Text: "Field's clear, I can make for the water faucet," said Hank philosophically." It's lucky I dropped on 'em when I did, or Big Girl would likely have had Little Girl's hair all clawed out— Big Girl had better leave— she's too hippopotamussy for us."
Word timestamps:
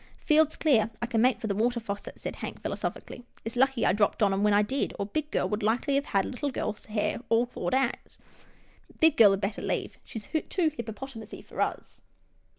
"Field's 0.25 0.55
clear, 0.55 0.89
I 0.99 1.05
can 1.05 1.21
make 1.21 1.39
for 1.39 1.45
the 1.45 1.53
water 1.53 1.79
faucet," 1.79 2.19
said 2.19 2.37
Hank 2.37 2.63
philosophically." 2.63 3.23
It's 3.45 3.55
lucky 3.55 3.85
I 3.85 3.93
dropped 3.93 4.23
on 4.23 4.33
'em 4.33 4.41
when 4.41 4.51
I 4.51 4.63
did, 4.63 4.95
or 4.97 5.05
Big 5.05 5.29
Girl 5.29 5.47
would 5.49 5.61
likely 5.61 5.93
have 5.93 6.05
had 6.05 6.25
Little 6.25 6.49
Girl's 6.49 6.87
hair 6.87 7.19
all 7.29 7.45
clawed 7.45 7.75
out— 7.75 8.17
Big 8.99 9.15
Girl 9.15 9.29
had 9.29 9.41
better 9.41 9.61
leave— 9.61 9.99
she's 10.03 10.25
too 10.27 10.71
hippopotamussy 10.71 11.45
for 11.45 11.61
us." 11.61 12.01